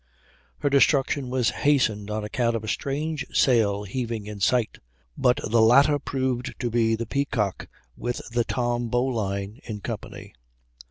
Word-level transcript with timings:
Her 0.57 0.69
destruction 0.71 1.29
was 1.29 1.51
hastened 1.51 2.09
on 2.09 2.23
account 2.23 2.55
of 2.55 2.63
a 2.63 2.67
strange 2.67 3.23
sail 3.33 3.83
heaving 3.83 4.25
in 4.25 4.39
sight; 4.39 4.79
but 5.15 5.39
the 5.47 5.61
latter 5.61 5.99
proved 5.99 6.55
to 6.59 6.71
be 6.71 6.95
the 6.95 7.05
Peacock, 7.05 7.67
with 7.95 8.19
the 8.31 8.43
Tom 8.43 8.89
Bowline 8.89 9.59
in 9.63 9.79
company. 9.79 10.33